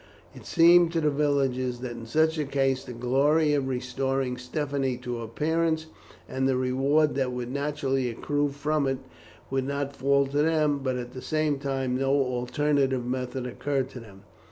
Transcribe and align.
It 0.33 0.47
seemed 0.47 0.91
to 0.93 1.01
the 1.01 1.11
villagers 1.11 1.81
that 1.81 1.91
in 1.91 2.07
such 2.07 2.39
a 2.39 2.43
case 2.45 2.83
the 2.83 2.91
glory 2.91 3.53
of 3.53 3.67
restoring 3.67 4.35
Stephanie 4.35 4.97
to 4.97 5.17
her 5.19 5.27
parents, 5.27 5.85
and 6.27 6.47
the 6.49 6.57
reward 6.57 7.13
that 7.13 7.31
would 7.31 7.51
naturally 7.51 8.09
accrue 8.09 8.49
from 8.49 8.87
it, 8.87 8.97
would 9.51 9.67
not 9.67 9.95
fall 9.95 10.25
to 10.25 10.37
them; 10.41 10.79
but, 10.81 10.95
at 10.97 11.13
the 11.13 11.21
same 11.21 11.59
time, 11.59 11.95
no 11.95 12.09
alternative 12.09 13.05
method 13.05 13.45
occurred 13.45 13.89
to 13.91 13.99
them. 13.99 14.23